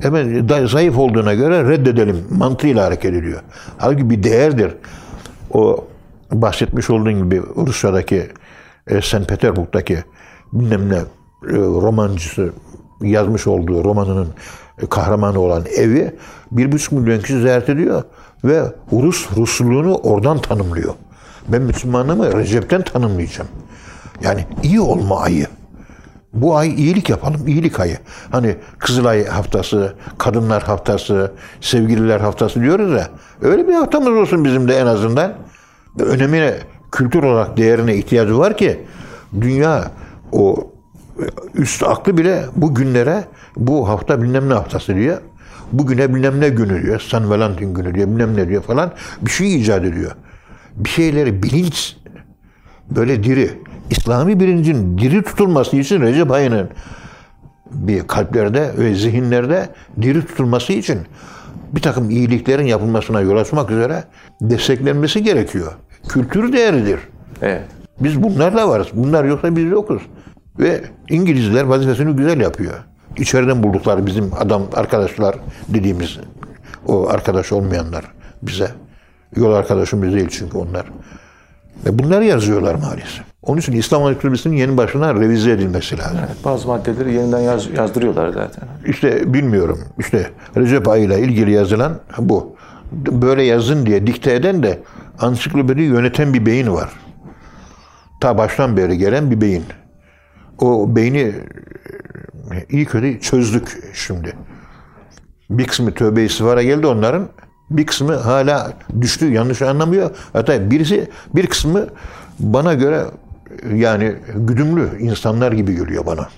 [0.01, 3.41] Hemen zayıf olduğuna göre reddedelim mantığıyla hareket ediyor.
[3.79, 4.75] Halbuki bir değerdir.
[5.53, 5.85] O
[6.33, 8.29] bahsetmiş olduğun gibi Rusya'daki
[8.87, 9.29] e, St.
[9.29, 9.99] Petersburg'daki
[10.53, 11.03] bilmem ne e,
[11.57, 12.53] romancısı
[13.01, 14.29] yazmış olduğu romanının
[14.83, 16.15] e, kahramanı olan evi
[16.53, 18.03] bir buçuk milyon kişi ziyaret ediyor
[18.45, 18.63] ve
[18.93, 20.95] Rus Rusluğunu oradan tanımlıyor.
[21.49, 23.49] Ben Müslümanlığımı Recep'ten tanımlayacağım.
[24.23, 25.47] Yani iyi olma ayı.
[26.33, 27.99] Bu ay iyilik yapalım, iyilik ayı.
[28.31, 33.09] Hani Kızılay haftası, Kadınlar haftası, Sevgililer haftası diyoruz ya.
[33.43, 35.33] Öyle bir haftamız olsun bizim de en azından.
[35.99, 36.55] Önemine,
[36.93, 38.81] kültür olarak değerine ihtiyacı var ki
[39.41, 39.91] dünya
[40.33, 40.71] o
[41.55, 43.25] üst aklı bile bu günlere
[43.57, 45.19] bu hafta bilmem ne haftası diyor.
[45.73, 47.01] Bugüne bilmem ne günü diyor.
[47.01, 48.09] San Valentin günü diyor.
[48.09, 48.93] Bilmem ne diyor falan.
[49.23, 50.13] Bir şey icat ediyor.
[50.77, 51.97] Bir şeyleri bilinç
[52.91, 53.51] böyle diri.
[53.91, 56.69] İslami bilincin diri tutulması için Recep ayının
[57.71, 59.69] bir kalplerde ve zihinlerde
[60.03, 60.99] diri tutulması için
[61.73, 64.05] bir takım iyiliklerin yapılmasına yol açmak üzere
[64.41, 65.73] desteklenmesi gerekiyor.
[66.09, 67.01] Kültür değeridir.
[67.43, 67.63] Evet.
[68.01, 68.87] Biz bunlarla varız.
[68.93, 70.03] Bunlar yoksa biz yokuz.
[70.59, 72.75] Ve İngilizler vazifesini güzel yapıyor.
[73.17, 75.37] İçeriden buldukları bizim adam arkadaşlar
[75.69, 76.19] dediğimiz
[76.87, 78.05] o arkadaş olmayanlar
[78.43, 78.71] bize.
[79.37, 80.87] Yol arkadaşımız değil çünkü onlar.
[81.87, 83.23] Ve bunları yazıyorlar maalesef.
[83.43, 86.19] Onun için İslam Ansiklopedisi'nin yeni başına revize edilmesi lazım.
[86.19, 88.69] Evet, Bazı maddeleri yeniden yaz, yazdırıyorlar zaten.
[88.87, 89.81] İşte bilmiyorum.
[89.99, 92.57] İşte Recep ayıyla ilgili yazılan bu.
[92.93, 94.79] Böyle yazın diye dikte eden de
[95.19, 96.91] ansiklopediyi yöneten bir beyin var.
[98.21, 99.65] Ta baştan beri gelen bir beyin.
[100.59, 104.33] O beyni e, iyi kötü çözdük şimdi.
[105.51, 107.29] Bir kısmı tövbe istifara geldi onların.
[107.71, 110.11] Bir kısmı hala düştü, yanlış anlamıyor.
[110.33, 111.87] Hatta birisi, bir kısmı
[112.39, 113.05] bana göre
[113.75, 116.29] yani güdümlü insanlar gibi geliyor bana.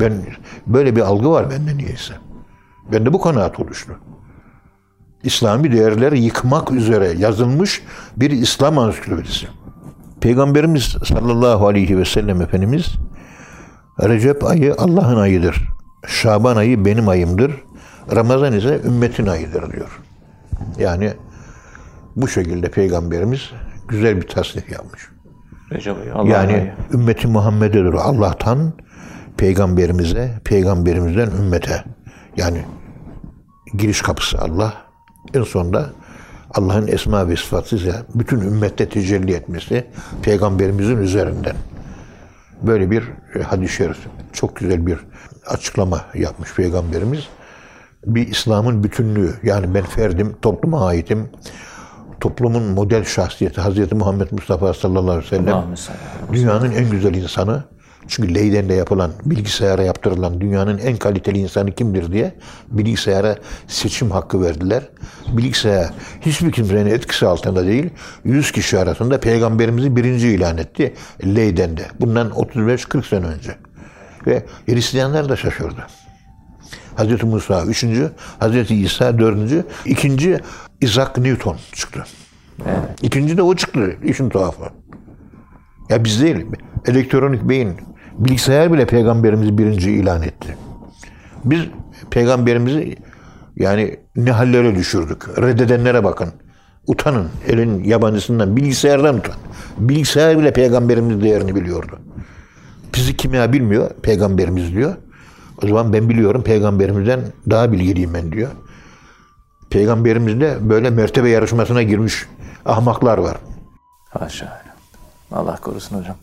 [0.00, 0.12] Ben
[0.66, 2.14] böyle bir algı var bende niyeyse.
[2.92, 3.98] Bende bu kanaat oluştu.
[5.22, 7.82] İslami değerleri yıkmak üzere yazılmış
[8.16, 9.46] bir İslam ansiklopedisi.
[10.20, 12.86] Peygamberimiz sallallahu aleyhi ve sellem Efendimiz
[14.02, 15.68] Recep ayı Allah'ın ayıdır.
[16.06, 17.52] Şaban ayı benim ayımdır.
[18.14, 20.00] Ramazan ise ümmetin ayıdır diyor.
[20.78, 21.12] Yani
[22.16, 23.50] bu şekilde Peygamberimiz
[23.88, 25.08] güzel bir tasnif yapmış.
[26.14, 26.72] Allah'ın Yani ayı.
[26.92, 27.92] ümmeti Muhammed'edir.
[27.92, 28.72] Allah'tan
[29.36, 31.84] peygamberimize, peygamberimizden ümmete.
[32.36, 32.64] Yani
[33.78, 34.74] giriş kapısı Allah.
[35.34, 35.90] En sonunda
[36.54, 39.86] Allah'ın esma ve sıfatıyla bütün ümmette tecelli etmesi
[40.22, 41.56] peygamberimizin üzerinden.
[42.62, 43.02] Böyle bir
[43.34, 43.98] e, hadis-i şerif.
[44.32, 44.98] Çok güzel bir
[45.46, 47.28] açıklama yapmış peygamberimiz.
[48.06, 49.34] Bir İslam'ın bütünlüğü.
[49.42, 51.28] Yani ben ferdim, topluma aitim.
[52.20, 55.64] Toplumun model şahsiyeti Hazreti Muhammed Mustafa sallallahu aleyhi ve sellem.
[56.32, 57.64] Dünyanın en güzel insanı.
[58.08, 62.34] Çünkü Leyden'de yapılan, bilgisayara yaptırılan dünyanın en kaliteli insanı kimdir diye
[62.68, 63.36] bilgisayara
[63.66, 64.82] seçim hakkı verdiler.
[65.28, 65.90] Bilgisayar
[66.20, 67.90] hiçbir kimsenin etkisi altında değil.
[68.24, 71.86] 100 kişi arasında peygamberimizi birinci ilan etti Leyden'de.
[72.00, 73.56] Bundan 35-40 sene önce.
[74.26, 75.86] Ve Hristiyanlar da şaşırdı.
[76.96, 80.40] Hazreti Musa üçüncü, Hazreti İsa dördüncü, ikinci
[80.80, 82.04] Isaac Newton çıktı.
[83.02, 83.96] İkinci de o çıktı.
[84.04, 84.64] İşin tuhafı.
[85.90, 86.46] Ya biz değil.
[86.86, 87.76] Elektronik beyin.
[88.18, 90.56] Bilgisayar bile peygamberimizi birinci ilan etti.
[91.44, 91.60] Biz
[92.10, 92.96] peygamberimizi
[93.56, 95.38] yani ne hallere düşürdük.
[95.38, 96.28] Reddedenlere bakın.
[96.86, 97.28] Utanın.
[97.48, 99.34] Elin yabancısından, bilgisayardan utan.
[99.78, 101.98] Bilgisayar bile peygamberimiz değerini biliyordu.
[102.92, 104.96] Fizik kimya bilmiyor, peygamberimiz diyor.
[105.62, 108.50] O zaman ben biliyorum peygamberimizden daha bilgiliyim ben diyor.
[109.70, 112.26] Peygamberimizde böyle mertebe yarışmasına girmiş
[112.64, 113.36] ahmaklar var.
[114.10, 114.62] Haşa.
[115.32, 116.16] Allah korusun hocam.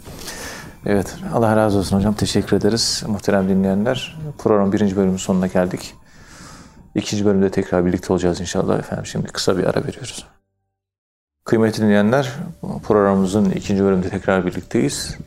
[0.85, 2.13] Evet, Allah razı olsun hocam.
[2.13, 3.03] Teşekkür ederiz.
[3.07, 5.95] Muhterem dinleyenler, program birinci bölümün sonuna geldik.
[6.95, 9.05] İkinci bölümde tekrar birlikte olacağız inşallah efendim.
[9.05, 10.25] Şimdi kısa bir ara veriyoruz.
[11.45, 12.31] Kıymetli dinleyenler,
[12.83, 15.17] programımızın ikinci bölümünde tekrar birlikteyiz.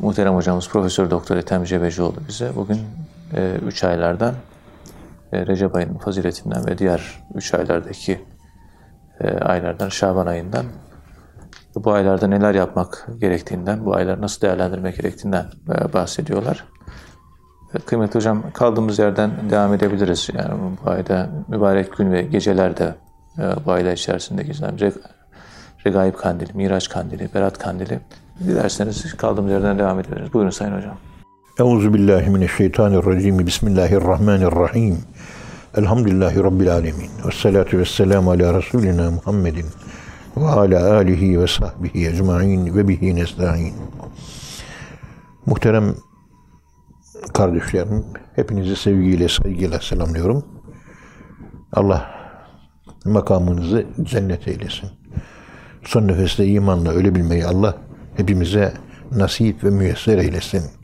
[0.00, 2.80] Muhterem hocamız Profesör Doktor Ethem Cebecioğlu bize bugün
[3.66, 4.34] 3 e, aylardan
[5.32, 8.20] e, Recep ayının faziletinden ve diğer 3 aylardaki
[9.20, 10.66] e, aylardan, Şaban ayından
[11.74, 15.46] bu aylarda neler yapmak gerektiğinden, bu ayları nasıl değerlendirmek gerektiğinden
[15.92, 16.64] bahsediyorlar.
[17.86, 20.28] Kıymetli hocam kaldığımız yerden devam edebiliriz.
[20.34, 22.94] Yani bu ayda mübarek gün ve gecelerde
[23.66, 24.76] bu aylar içerisinde gizlem
[25.86, 28.00] Regaib Kandili, Miraç Kandili, Berat Kandili.
[28.40, 30.32] Dilerseniz kaldığımız yerden devam edebiliriz.
[30.32, 30.96] Buyurun Sayın Hocam.
[31.58, 33.46] Euzu billahi mineşşeytanirracim.
[33.46, 34.98] Bismillahirrahmanirrahim.
[35.76, 37.10] Elhamdülillahi Rabbil alemin.
[37.26, 39.66] Ve salatu ve selamu ala Resulina Muhammedin
[40.36, 43.74] ve ala alihi ve sahbihi ecmain ve bihi nesta'in.
[45.46, 45.94] Muhterem
[47.34, 48.04] kardeşlerim,
[48.36, 50.44] hepinizi sevgiyle, saygıyla selamlıyorum.
[51.72, 52.10] Allah
[53.04, 54.90] makamınızı cennet eylesin.
[55.84, 57.76] Son nefeste imanla ölebilmeyi Allah
[58.16, 58.72] hepimize
[59.10, 60.81] nasip ve müyesser eylesin.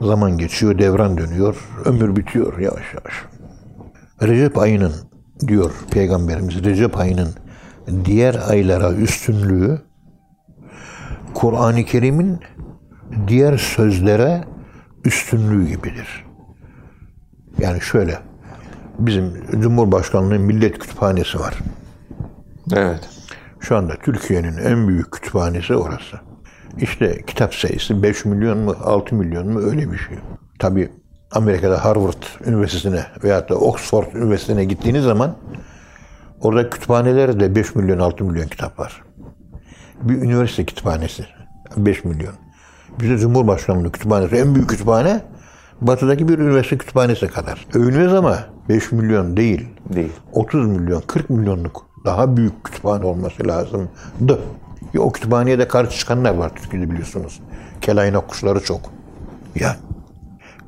[0.00, 3.14] Zaman geçiyor, devran dönüyor, ömür bitiyor yavaş yavaş.
[4.22, 4.92] Recep ayının
[5.46, 7.28] diyor Peygamberimiz, Recep ayının
[8.04, 9.82] diğer aylara üstünlüğü
[11.34, 12.40] Kur'an-ı Kerim'in
[13.28, 14.44] diğer sözlere
[15.04, 16.24] üstünlüğü gibidir.
[17.58, 18.18] Yani şöyle,
[18.98, 21.54] bizim Cumhurbaşkanlığı Millet Kütüphanesi var.
[22.72, 23.08] Evet.
[23.60, 26.20] Şu anda Türkiye'nin en büyük kütüphanesi orası.
[26.80, 30.16] İşte kitap sayısı 5 milyon mu 6 milyon mu öyle bir şey.
[30.58, 30.88] Tabi
[31.30, 35.36] Amerika'da Harvard Üniversitesi'ne veyahut da Oxford Üniversitesi'ne gittiğiniz zaman
[36.44, 39.02] Orada kütüphanelerde 5 milyon 6 milyon kitap var.
[40.02, 41.26] Bir üniversite kütüphanesi
[41.76, 42.34] 5 milyon.
[43.00, 45.20] Bizde Cumhurbaşkanlığı kütüphanesi en büyük kütüphane
[45.80, 47.66] batıdaki bir üniversite kütüphanesi kadar.
[47.74, 49.68] Övünmez ama 5 milyon değil.
[49.94, 50.12] Değil.
[50.32, 54.40] 30 milyon, 40 milyonluk daha büyük kütüphane olması lazımdı.
[54.94, 57.40] Ya o kütüphaneye de karşı çıkanlar var Türkiye'de biliyorsunuz.
[57.80, 58.80] Kelaynak kuşları çok.
[59.54, 59.76] Ya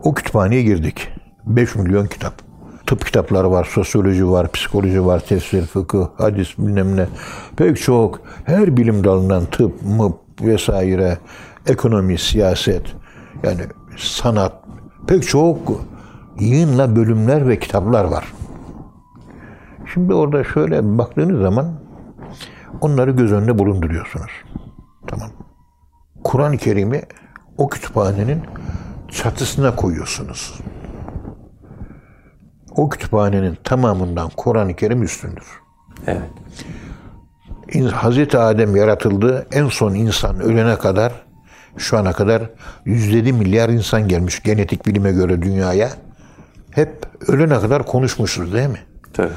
[0.02, 1.08] o kütüphaneye girdik.
[1.46, 2.46] 5 milyon kitap
[2.86, 7.06] tıp kitapları var, sosyoloji var, psikoloji var, tefsir, fıkıh, hadis bilmem ne.
[7.56, 11.18] Pek çok her bilim dalından tıp, mıp vesaire,
[11.66, 12.82] ekonomi, siyaset,
[13.42, 13.60] yani
[13.96, 14.52] sanat,
[15.06, 15.58] pek çok
[16.40, 18.32] yığınla bölümler ve kitaplar var.
[19.94, 21.72] Şimdi orada şöyle baktığınız zaman
[22.80, 24.30] onları göz önünde bulunduruyorsunuz.
[25.06, 25.30] Tamam.
[26.24, 27.02] Kur'an-ı Kerim'i
[27.58, 28.42] o kütüphanenin
[29.08, 30.60] çatısına koyuyorsunuz
[32.76, 35.46] o kütüphanenin tamamından Kur'an-ı Kerim üstündür.
[36.06, 36.30] Evet.
[37.92, 39.46] Hazreti Adem yaratıldı.
[39.52, 41.12] En son insan ölene kadar
[41.76, 42.42] şu ana kadar
[42.84, 45.90] 107 milyar insan gelmiş genetik bilime göre dünyaya.
[46.70, 48.78] Hep ölene kadar konuşmuşuz değil mi?
[49.12, 49.32] Tabii.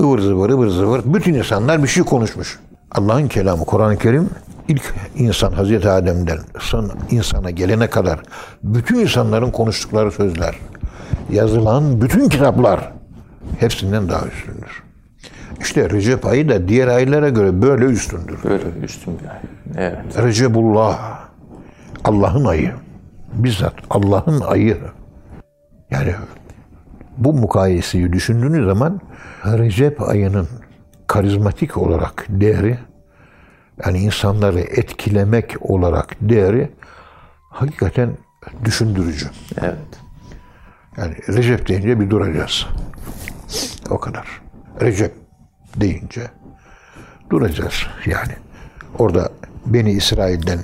[0.00, 1.14] Ivır zıvır ıvır zıvır.
[1.14, 2.58] Bütün insanlar bir şey konuşmuş.
[2.94, 4.30] Allah'ın kelamı Kur'an-ı Kerim
[4.68, 8.20] ilk insan Hazreti Adem'den son insana gelene kadar
[8.62, 10.54] bütün insanların konuştukları sözler
[11.30, 12.92] yazılan bütün kitaplar
[13.58, 14.82] hepsinden daha üstündür.
[15.60, 18.38] İşte Recep ayı da diğer aylara göre böyle üstündür.
[18.44, 19.40] Böyle üstün bir ay.
[19.76, 20.18] Evet.
[20.22, 21.20] Recepullah.
[22.04, 22.72] Allah'ın ayı.
[23.32, 24.78] Bizzat Allah'ın ayı.
[25.90, 26.14] Yani
[27.18, 29.00] bu mukayeseyi düşündüğünüz zaman
[29.44, 30.48] Recep ayının
[31.12, 32.78] karizmatik olarak değeri
[33.84, 36.70] yani insanları etkilemek olarak değeri
[37.50, 38.16] hakikaten
[38.64, 39.26] düşündürücü.
[39.60, 39.76] Evet.
[40.96, 42.66] Yani Recep deyince bir duracağız.
[43.90, 44.42] O kadar.
[44.80, 45.14] Recep
[45.76, 46.30] deyince
[47.30, 48.32] duracağız yani.
[48.98, 49.32] Orada
[49.66, 50.60] Beni İsrail'den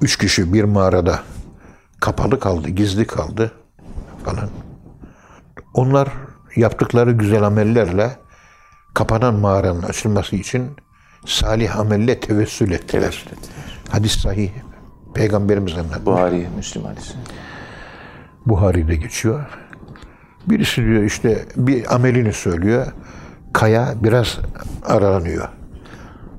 [0.00, 1.20] üç kişi bir mağarada
[2.00, 3.52] kapalı kaldı, gizli kaldı
[4.24, 4.50] falan.
[5.74, 6.08] Onlar
[6.56, 8.10] yaptıkları güzel amellerle
[8.94, 10.70] kapanan mağaranın açılması için
[11.26, 13.00] salih amelle tevessül ettiler.
[13.02, 13.78] Tevessül ettiler.
[13.88, 14.50] Hadis sahih.
[15.14, 16.06] Peygamberimiz anlatmış.
[16.06, 17.14] Buhari, Müslim hadisi.
[18.46, 19.46] Buhari'de geçiyor.
[20.46, 22.86] Birisi diyor işte bir amelini söylüyor.
[23.52, 24.38] Kaya biraz
[24.86, 25.48] aranıyor.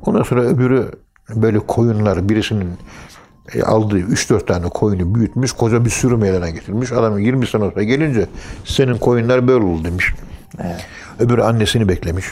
[0.05, 0.91] Ondan sonra öbürü
[1.35, 2.77] böyle koyunlar birisinin
[3.53, 6.91] e, aldığı 3-4 tane koyunu büyütmüş, koca bir sürü meydana getirmiş.
[6.91, 8.27] Adam 20 sene sonra gelince
[8.65, 10.13] senin koyunlar böyle oldu demiş.
[10.59, 10.85] Evet.
[11.19, 12.25] Öbürü annesini beklemiş.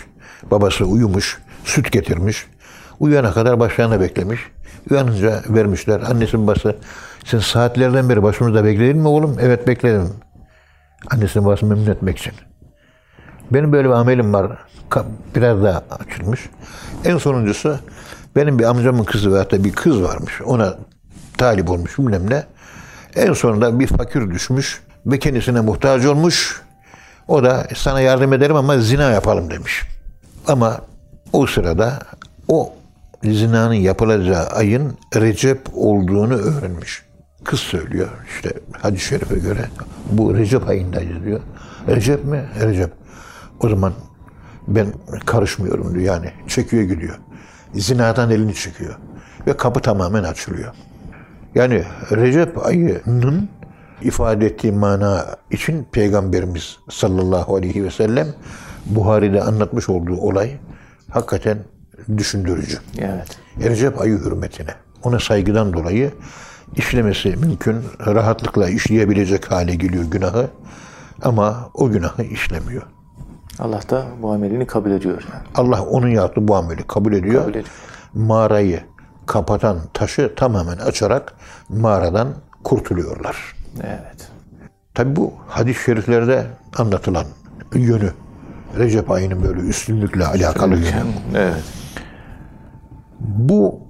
[0.52, 2.48] Babası uyumuş, süt getirmiş.
[3.00, 4.40] Uyana kadar başlarına beklemiş.
[4.92, 6.02] Uyanınca vermişler.
[6.02, 6.76] Annesinin babası
[7.26, 9.38] sen saatlerden beri başımızda bekledin mi oğlum?
[9.42, 10.14] Evet bekledim.
[11.12, 12.34] Annesini babasını memnun etmek için.
[13.52, 14.58] Benim böyle bir amelim var.
[15.36, 16.50] Biraz daha açılmış.
[17.06, 17.80] En sonuncusu
[18.36, 20.42] benim bir amcamın kızı veyahut da bir kız varmış.
[20.42, 20.78] Ona
[21.38, 22.44] talip olmuş bilmem ne.
[23.16, 26.62] En sonunda bir fakir düşmüş ve kendisine muhtaç olmuş.
[27.30, 29.84] O da sana yardım ederim ama zina yapalım demiş.
[30.48, 30.82] Ama
[31.34, 32.00] o sırada
[32.48, 32.74] o
[33.24, 37.04] zinanın yapılacağı ayın Recep olduğunu öğrenmiş.
[37.44, 39.66] Kız söylüyor işte hadis-i şerife göre
[40.12, 41.40] bu Recep ayındayız diyor.
[41.88, 42.46] Recep mi?
[42.62, 42.92] Recep.
[43.60, 43.94] O zaman
[44.68, 44.88] ben
[45.26, 46.32] karışmıyorum diyor yani.
[46.48, 47.16] Çekiyor gidiyor.
[47.74, 48.96] Zinadan elini çekiyor.
[49.48, 50.74] Ve kapı tamamen açılıyor.
[51.56, 53.50] Yani Recep ayının
[54.02, 58.28] ifade ettiği mana için Peygamberimiz sallallahu aleyhi ve sellem
[58.86, 60.52] Buhari'de anlatmış olduğu olay
[61.12, 61.58] hakikaten
[62.18, 62.78] düşündürücü.
[62.98, 63.38] Evet.
[63.64, 64.72] Recep ayı hürmetine,
[65.04, 66.12] ona saygıdan dolayı
[66.76, 70.48] işlemesi mümkün, rahatlıkla işleyebilecek hale geliyor günahı
[71.22, 72.84] ama o günahı işlemiyor.
[73.60, 75.24] Allah da bu amelini kabul ediyor.
[75.34, 75.44] Yani.
[75.56, 77.42] Allah onun yaptığı bu ameli kabul ediyor.
[77.42, 77.66] Kabul ediyor.
[78.14, 78.80] Mağarayı
[79.26, 81.34] kapatan taşı tamamen açarak
[81.70, 82.28] mağaradan
[82.64, 83.59] kurtuluyorlar.
[83.78, 84.32] Evet.
[84.94, 86.46] Tabi bu hadis-i şeriflerde
[86.78, 87.26] anlatılan
[87.74, 88.12] yönü.
[88.78, 91.14] Recep ayının böyle üstünlükle alakalı yönü.
[91.36, 91.64] Evet.
[93.20, 93.82] Bu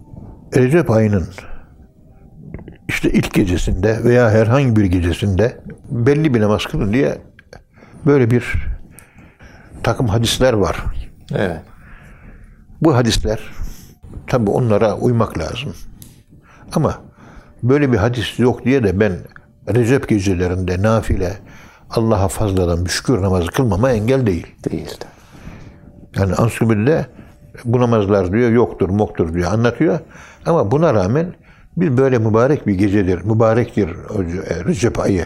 [0.55, 1.27] Recep ayının
[2.87, 5.57] işte ilk gecesinde veya herhangi bir gecesinde
[5.89, 7.17] belli bir namaz kılın diye
[8.05, 8.67] böyle bir
[9.83, 10.77] takım hadisler var.
[11.35, 11.61] Evet.
[12.81, 13.39] Bu hadisler
[14.27, 15.75] tabi onlara uymak lazım.
[16.73, 17.01] Ama
[17.63, 19.13] böyle bir hadis yok diye de ben
[19.73, 21.37] Recep gecelerinde nafile
[21.89, 24.47] Allah'a fazladan bir şükür namazı kılmama engel değil.
[24.71, 25.05] Değildi.
[26.17, 27.05] Yani ansiklopedide
[27.65, 29.99] bu namazlar diyor yoktur, moktur diyor anlatıyor.
[30.45, 31.33] Ama buna rağmen
[31.77, 35.25] bir böyle mübarek bir gecedir, mübarektir e, Recep ayı.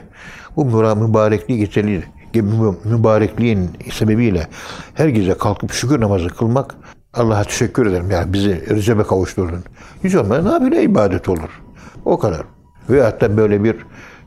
[0.55, 2.03] Bu mübarekliği geçeli
[2.33, 4.47] mü- mübarekliğin sebebiyle
[4.93, 6.75] her gece kalkıp şükür namazı kılmak
[7.13, 8.11] Allah'a teşekkür ederim.
[8.11, 9.63] Yani bizi Recep'e kavuşturdun.
[10.03, 10.45] Hiç olmaz.
[10.45, 10.91] Ne yapayım?
[10.91, 11.61] ibadet olur.
[12.05, 12.41] O kadar.
[12.89, 13.75] Ve hatta böyle bir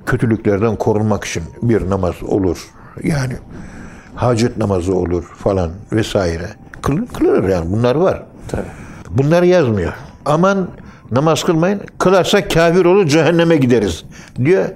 [0.07, 2.59] kötülüklerden korunmak için bir namaz olur.
[3.03, 3.35] Yani
[4.15, 6.49] hacet namazı olur falan vesaire.
[6.83, 8.23] Kıl, kılınır yani bunlar var.
[8.49, 8.63] Tabii.
[9.11, 9.93] Bunları yazmıyor.
[10.25, 10.69] Aman
[11.11, 11.81] namaz kılmayın.
[11.99, 14.05] Kılarsak kafir olur cehenneme gideriz
[14.45, 14.69] diyor.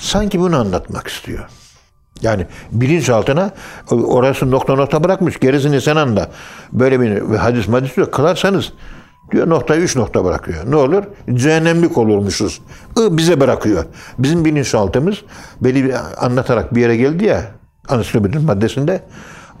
[0.00, 1.48] Sanki bunu anlatmak istiyor.
[2.22, 3.50] Yani bilinçaltına
[3.90, 5.40] orası nokta nokta bırakmış.
[5.40, 6.30] Gerisini sen anla.
[6.72, 8.10] Böyle bir hadis madis diyor.
[8.10, 8.72] Kılarsanız
[9.32, 10.70] diyor nokta üç nokta bırakıyor.
[10.70, 11.04] Ne olur?
[11.34, 12.60] Cehennemlik olurmuşuz.
[12.98, 13.84] I bize bırakıyor.
[14.18, 15.16] Bizim bilinçaltımız
[15.60, 15.94] belli bir
[16.26, 17.42] anlatarak bir yere geldi ya
[17.88, 19.00] ansiklopedinin maddesinde.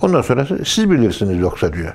[0.02, 1.94] Ondan sonra siz bilirsiniz yoksa diyor.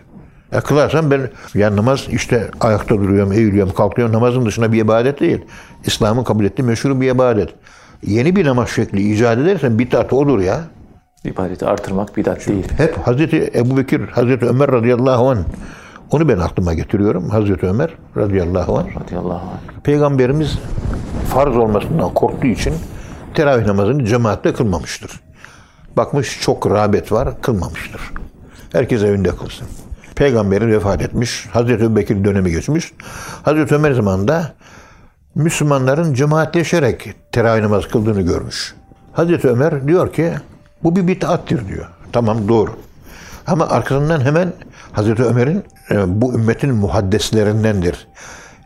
[0.51, 4.13] Ya kılarsan ben ya namaz işte ayakta duruyorum, eğiliyorum, kalkıyorum.
[4.13, 5.41] Namazın dışında bir ibadet değil.
[5.85, 7.49] İslam'ın kabul ettiği meşhur bir ibadet.
[8.03, 10.61] Yeni bir namaz şekli icat edersen bitat olur ya.
[11.23, 12.67] İbadeti artırmak bidat değil.
[12.77, 15.39] Hep Hazreti Ebu Bekir, Hazreti Ömer radıyallahu anh
[16.11, 17.29] onu ben aklıma getiriyorum.
[17.29, 19.01] Hazreti Ömer radıyallahu anh.
[19.01, 19.81] Radıyallahu anh.
[19.83, 20.59] Peygamberimiz
[21.29, 22.73] farz olmasından korktuğu için
[23.33, 25.11] teravih namazını cemaatle kılmamıştır.
[25.97, 28.01] Bakmış çok rağbet var, kılmamıştır.
[28.71, 29.67] Herkes evinde kılsın.
[30.15, 32.93] Peygamberin vefat etmiş, Hazreti Ebu Bekir dönemi geçmiş.
[33.43, 34.53] Hazreti Ömer zamanında
[35.35, 38.75] Müslümanların cemaatleşerek teravih namazı kıldığını görmüş.
[39.13, 40.33] Hazreti Ömer diyor ki
[40.83, 41.85] bu bir bid'attir diyor.
[42.11, 42.71] Tamam doğru.
[43.47, 44.53] Ama arkasından hemen
[44.95, 48.07] Hazreti Ömer'in e, bu ümmetin muhaddeslerindendir.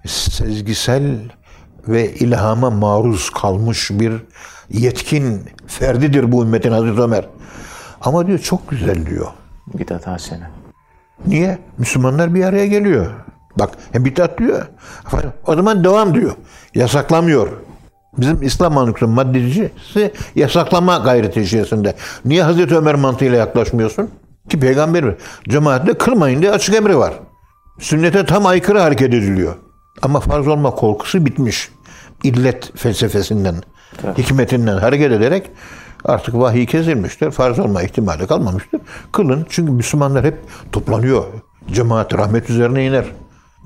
[0.05, 1.19] Sezgisel
[1.87, 4.13] ve ilhama maruz kalmış bir
[4.69, 7.25] yetkin ferdidir bu ümmetin Hazreti Ömer.
[8.01, 9.27] Ama diyor çok güzel diyor.
[9.73, 10.49] Bidat hasene.
[11.27, 11.57] Niye?
[11.77, 13.11] Müslümanlar bir araya geliyor.
[13.59, 14.67] Bak hem bidat diyor.
[15.47, 16.31] O zaman devam diyor.
[16.75, 17.47] Yasaklamıyor.
[18.17, 21.95] Bizim İslam anıkının maddecisi yasaklama gayreti içerisinde.
[22.25, 24.09] Niye Hazreti Ömer mantığıyla yaklaşmıyorsun?
[24.49, 25.15] Ki peygamber
[25.49, 27.13] cemaatle kırmayın diye açık emri var.
[27.79, 29.55] Sünnete tam aykırı hareket ediliyor.
[30.01, 31.71] Ama farz olma korkusu bitmiş.
[32.23, 33.55] İllet felsefesinden,
[34.17, 35.49] hikmetinden hareket ederek
[36.05, 37.31] artık vahiy kesilmiştir.
[37.31, 38.81] Farz olma ihtimali kalmamıştır.
[39.11, 40.37] Kılın çünkü Müslümanlar hep
[40.71, 41.23] toplanıyor.
[41.71, 43.05] Cemaat rahmet üzerine iner.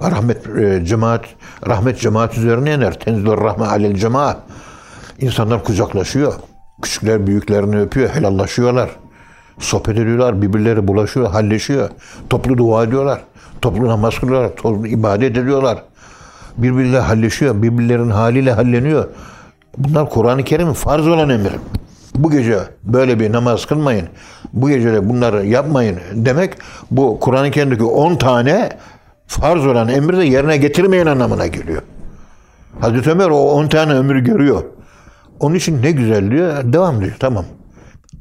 [0.02, 1.26] Rahmet e, cemaat
[1.68, 3.00] rahmet cemaat üzerine iner.
[3.00, 4.38] Tenzilur rahme alel cemaat.
[5.20, 6.34] İnsanlar kucaklaşıyor.
[6.82, 8.90] Küçükler büyüklerini öpüyor, helallaşıyorlar.
[9.60, 11.90] Sohbet ediyorlar, birbirleri bulaşıyor, halleşiyor.
[12.30, 13.22] Toplu dua ediyorlar.
[13.62, 15.84] Toplu namaz kılıyorlar, toplu ibadet ediyorlar.
[16.58, 19.08] Birbirleriyle halleşiyor, birbirlerinin haliyle halleniyor.
[19.78, 21.56] Bunlar Kur'an-ı Kerim'in farz olan emri.
[22.16, 24.08] Bu gece böyle bir namaz kılmayın.
[24.54, 26.54] Bu gece de bunları yapmayın demek
[26.92, 28.70] bu Kur'an-ı Kerim'deki 10 tane
[29.28, 31.82] farz olan emri de yerine getirmeyen anlamına geliyor.
[32.80, 34.64] Hazreti Ömer o 10 tane ömrü görüyor.
[35.40, 36.74] Onun için ne güzel diyor.
[36.74, 37.14] Devam diyor.
[37.20, 37.46] Tamam.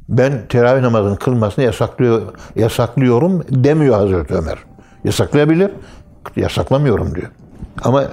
[0.09, 2.21] Ben teravih namazının kılmasını yasaklıyor,
[2.55, 4.57] yasaklıyorum demiyor Hazreti Ömer.
[5.03, 5.71] Yasaklayabilir,
[6.35, 7.31] yasaklamıyorum diyor.
[7.83, 8.03] Ama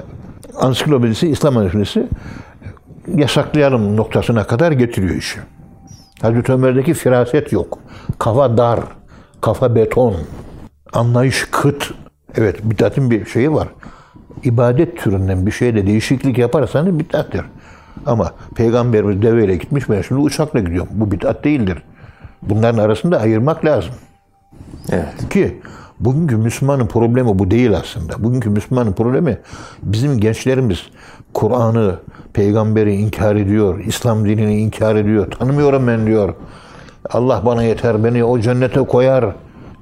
[0.57, 2.09] ansiklopedisi, İslam ansiklopedisi
[3.15, 5.41] yasaklayalım noktasına kadar getiriyor işi.
[6.23, 7.79] Hazreti Ömer'deki firaset yok.
[8.19, 8.81] Kafa dar,
[9.41, 10.17] kafa beton,
[10.93, 11.91] anlayış kıt.
[12.35, 13.69] Evet, bid'atın bir şeyi var.
[14.45, 17.45] İbadet türünden bir şeyde değişiklik yaparsanız bid'attir.
[18.07, 20.93] Ama peygamberimiz deveyle gitmiş ben şimdi uçakla gidiyorum.
[20.93, 21.83] Bu bid'at değildir.
[22.43, 23.95] Bunların arasında ayırmak lazım.
[24.91, 25.29] Evet.
[25.31, 25.61] Ki
[26.01, 28.25] bugünkü Müslümanın problemi bu değil aslında.
[28.25, 29.39] Bugünkü Müslümanın problemi
[29.83, 30.79] bizim gençlerimiz
[31.35, 31.99] Kur'an'ı,
[32.33, 35.31] peygamberi inkar ediyor, İslam dinini inkar ediyor.
[35.31, 36.35] Tanımıyorum ben diyor.
[37.11, 39.35] Allah bana yeter, beni o cennete koyar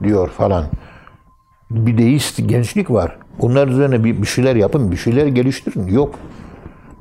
[0.02, 0.64] diyor falan.
[1.70, 3.16] Bir deist gençlik var.
[3.40, 5.86] Bunlar üzerine bir, bir şeyler yapın, bir şeyler geliştirin.
[5.86, 6.14] Yok.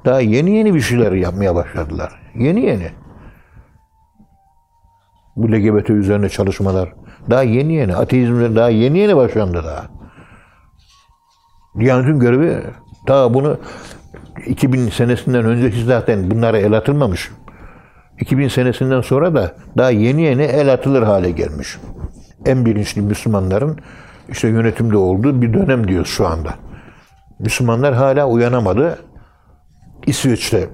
[0.05, 2.19] Daha yeni yeni bir şeyler yapmaya başladılar.
[2.35, 2.91] Yeni yeni.
[5.35, 6.93] Bu LGBT üzerine çalışmalar.
[7.29, 7.95] Daha yeni yeni.
[7.95, 9.85] Ateizmler daha yeni yeni başlandı daha.
[11.79, 12.63] Diyanet'in görevi
[13.07, 13.57] daha bunu
[14.45, 17.31] 2000 senesinden önceki zaten bunlara el atılmamış.
[18.19, 21.77] 2000 senesinden sonra da daha yeni yeni el atılır hale gelmiş.
[22.45, 23.79] En bilinçli Müslümanların
[24.29, 26.53] işte yönetimde olduğu bir dönem diyoruz şu anda.
[27.39, 28.99] Müslümanlar hala uyanamadı.
[30.07, 30.69] İsveç'te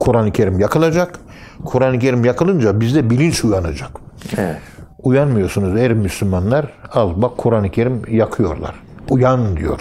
[0.00, 1.18] Kur'an-ı Kerim yakılacak.
[1.64, 3.90] Kur'an-ı Kerim yakılınca bizde bilinç uyanacak.
[4.36, 4.56] Evet.
[5.02, 6.66] Uyanmıyorsunuz eğer Müslümanlar.
[6.92, 8.74] Al bak Kur'an-ı Kerim yakıyorlar.
[9.10, 9.80] Uyan diyor.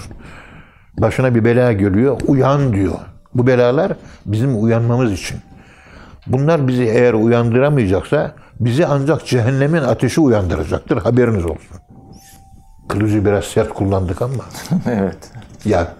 [0.98, 2.22] Başına bir bela geliyor.
[2.28, 3.00] Uyan diyor.
[3.34, 3.94] Bu belalar
[4.26, 5.38] bizim uyanmamız için.
[6.28, 10.98] Bunlar bizi eğer uyandıramayacaksa bizi ancak cehennemin ateşi uyandıracaktır.
[10.98, 11.78] Haberiniz olsun.
[12.88, 14.44] Kılıcı biraz sert kullandık ama.
[14.86, 15.32] evet.
[15.66, 15.94] Ya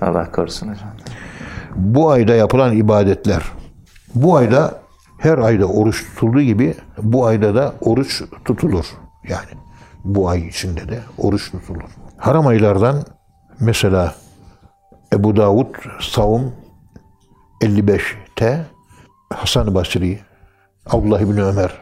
[0.00, 0.88] Allah korusun hocam.
[1.76, 3.42] Bu ayda yapılan ibadetler,
[4.14, 4.80] bu ayda
[5.18, 8.86] her ayda oruç tutulduğu gibi bu ayda da oruç tutulur.
[9.28, 9.48] Yani
[10.04, 11.90] bu ay içinde de oruç tutulur.
[12.16, 13.04] Haram aylardan
[13.60, 14.14] mesela
[15.12, 16.54] Ebu Davud Savun
[17.60, 18.66] 55'te
[19.32, 20.18] Hasan-ı Basri,
[20.86, 21.72] Abdullah İbni Ömer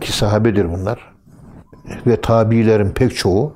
[0.00, 1.12] ki sahabedir bunlar
[2.06, 3.52] ve tabiilerin pek çoğu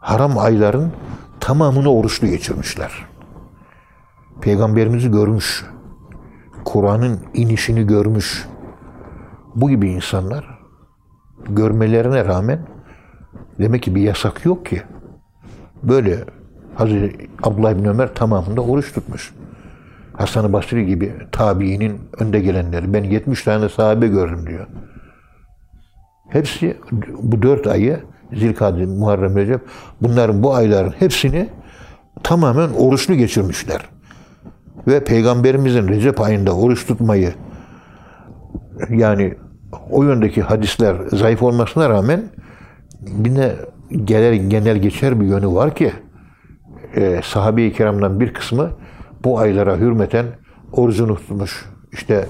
[0.00, 0.92] haram ayların
[1.40, 3.06] tamamını oruçlu geçirmişler.
[4.40, 5.64] Peygamberimizi görmüş.
[6.64, 8.48] Kur'an'ın inişini görmüş.
[9.54, 10.58] Bu gibi insanlar
[11.48, 12.66] görmelerine rağmen
[13.58, 14.82] demek ki bir yasak yok ki.
[15.82, 16.24] Böyle
[16.74, 19.34] Hazreti Abdullah bin Ömer tamamında oruç tutmuş.
[20.12, 22.92] Hasan-ı Basri gibi tabiinin önde gelenleri.
[22.92, 24.66] Ben 70 tane sahabe gördüm diyor.
[26.28, 26.76] Hepsi
[27.22, 28.00] bu dört ayı
[28.32, 29.60] Zilkade, Muharrem, Recep
[30.02, 31.48] bunların bu ayların hepsini
[32.22, 33.80] tamamen oruçlu geçirmişler.
[34.86, 37.34] Ve Peygamberimizin Recep ayında oruç tutmayı
[38.90, 39.34] yani
[39.90, 42.22] o yöndeki hadisler zayıf olmasına rağmen
[43.24, 43.52] yine
[44.04, 45.92] gelir genel geçer bir yönü var ki
[46.94, 48.70] e, sahabe-i kiramdan bir kısmı
[49.24, 50.26] bu aylara hürmeten
[50.72, 51.64] orucunu tutmuş.
[51.92, 52.26] İşte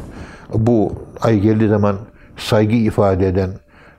[0.55, 1.97] bu ay geldiği zaman
[2.37, 3.51] saygı ifade eden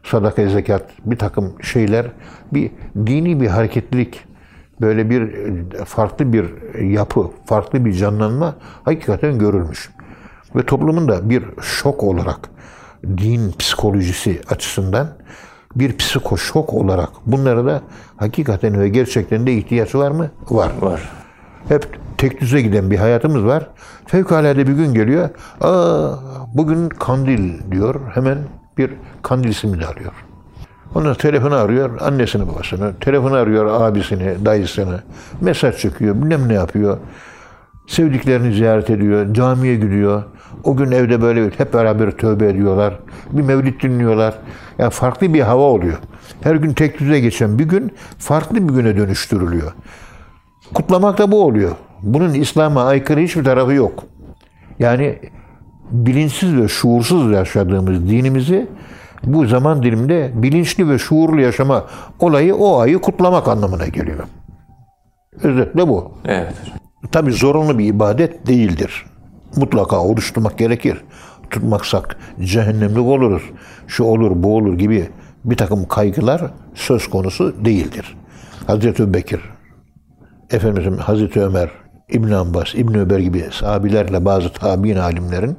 [0.04, 2.06] sadaka, zekat, bir takım şeyler,
[2.54, 4.27] bir dini bir hareketlilik,
[4.82, 5.32] böyle bir
[5.86, 9.90] farklı bir yapı, farklı bir canlanma hakikaten görülmüş.
[10.56, 12.50] Ve toplumun da bir şok olarak
[13.04, 15.10] din psikolojisi açısından
[15.76, 17.82] bir psikoşok olarak bunlara da
[18.18, 20.32] hakikaten ve gerçekten de ihtiyaç var mı?
[20.50, 20.72] Var.
[20.82, 21.10] Var.
[21.68, 23.70] Hep tek düze giden bir hayatımız var.
[24.06, 25.30] Fevkalade bir gün geliyor.
[25.62, 26.12] Aa,
[26.54, 28.02] bugün kandil diyor.
[28.14, 28.38] Hemen
[28.78, 28.92] bir
[29.24, 30.27] kandil simidi alıyor.
[30.96, 35.02] Ondan telefonu arıyor annesini babasını, telefonu arıyor abisini, dayısını,
[35.42, 36.98] mesaj çekiyor, bilmem ne yapıyor.
[37.88, 40.24] Sevdiklerini ziyaret ediyor, camiye gidiyor.
[40.64, 43.00] O gün evde böyle hep beraber tövbe ediyorlar.
[43.32, 44.34] Bir mevlid dinliyorlar.
[44.80, 45.98] Yani farklı bir hava oluyor.
[46.42, 49.74] Her gün tek düze geçen bir gün farklı bir güne dönüştürülüyor.
[50.74, 51.72] Kutlamak da bu oluyor.
[52.02, 54.04] Bunun İslam'a aykırı hiçbir tarafı yok.
[54.80, 55.20] Yani
[55.92, 58.68] bilinçsiz ve şuursuz yaşadığımız dinimizi
[59.24, 61.86] bu zaman diliminde bilinçli ve şuurlu yaşama
[62.20, 64.24] olayı o ayı kutlamak anlamına geliyor.
[65.44, 66.12] Özetle bu.
[66.26, 66.54] Evet.
[67.12, 69.06] Tabi zorunlu bir ibadet değildir.
[69.56, 71.04] Mutlaka oruç tutmak gerekir.
[71.50, 73.44] Tutmaksak cehennemlik oluruz.
[73.88, 75.10] Şu olur, bu olur gibi
[75.46, 76.42] bir takım kaygılar
[76.76, 78.18] söz konusu değildir.
[78.68, 79.42] Hazreti Bekir,
[80.52, 81.70] Efendimizim Hazreti Ömer,
[82.10, 85.58] İbn Abbas, İbn Ömer gibi sahabilerle bazı tabi'in alimlerin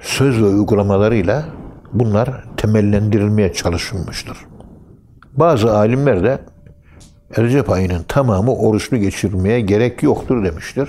[0.00, 1.44] söz ve uygulamalarıyla
[1.92, 4.38] bunlar temellendirilmeye çalışılmıştır.
[5.36, 6.38] Bazı alimler de
[7.38, 10.88] Recep ayının tamamı oruçlu geçirmeye gerek yoktur demiştir.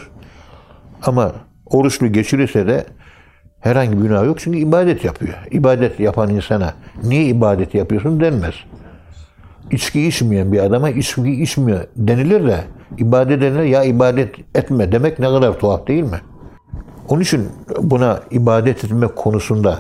[1.02, 1.32] Ama
[1.66, 2.86] oruçlu geçirirse de
[3.60, 5.34] Herhangi bir günah yok çünkü ibadet yapıyor.
[5.52, 6.74] İbadet yapan insana
[7.04, 8.54] niye ibadet yapıyorsun denmez.
[9.72, 12.64] İçki içmeyen bir adama içki içmiyor denilir de
[12.98, 16.22] ibadet denilir ya ibadet etme demek ne kadar tuhaf değil mi?
[17.10, 17.50] Onun için
[17.82, 19.80] buna ibadet etmek konusunda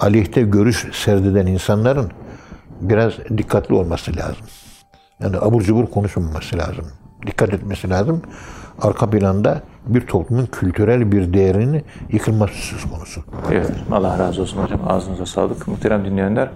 [0.00, 2.10] aleyhte görüş serdeden insanların
[2.80, 4.46] biraz dikkatli olması lazım.
[5.20, 6.86] Yani abur cubur konuşmaması lazım.
[7.26, 8.22] Dikkat etmesi lazım.
[8.82, 13.24] Arka planda bir toplumun kültürel bir değerini yıkılması söz konusu.
[13.52, 14.80] Evet, Allah razı olsun hocam.
[14.88, 15.68] Ağzınıza sağlık.
[15.68, 16.50] Muhterem dinleyenler,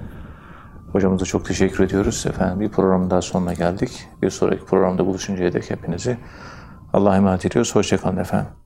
[0.93, 2.27] hocamıza çok teşekkür ediyoruz.
[2.29, 4.07] Efendim bir programın daha sonuna geldik.
[4.23, 6.17] Bir sonraki programda buluşuncaya dek hepinizi
[6.93, 7.75] Allah'a emanet ediyoruz.
[7.75, 8.64] Hoşçakalın efendim.